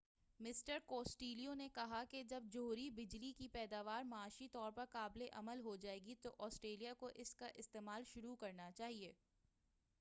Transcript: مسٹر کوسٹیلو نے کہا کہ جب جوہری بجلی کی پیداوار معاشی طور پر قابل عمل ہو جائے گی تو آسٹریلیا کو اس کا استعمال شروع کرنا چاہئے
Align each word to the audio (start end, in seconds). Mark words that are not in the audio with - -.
مسٹر 0.39 0.77
کوسٹیلو 0.85 1.53
نے 1.53 1.67
کہا 1.73 2.03
کہ 2.09 2.21
جب 2.23 2.43
جوہری 2.51 2.89
بجلی 2.91 3.31
کی 3.37 3.47
پیداوار 3.47 4.03
معاشی 4.03 4.47
طور 4.47 4.71
پر 4.71 4.85
قابل 4.91 5.25
عمل 5.33 5.59
ہو 5.59 5.75
جائے 5.75 5.99
گی 5.99 6.15
تو 6.21 6.29
آسٹریلیا 6.39 6.93
کو 6.99 7.09
اس 7.15 7.35
کا 7.35 7.47
استعمال 7.55 8.03
شروع 8.05 8.35
کرنا 8.35 8.71
چاہئے 8.71 9.11